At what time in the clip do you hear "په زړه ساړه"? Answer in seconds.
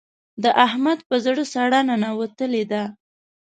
1.09-1.79